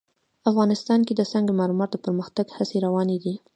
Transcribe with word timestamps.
افغانستان 0.49 0.99
کې 1.07 1.13
د 1.15 1.21
سنگ 1.31 1.47
مرمر 1.59 1.87
د 1.91 1.95
پرمختګ 2.05 2.45
هڅې 2.57 2.77
روانې 2.85 3.17
دي. 3.23 3.33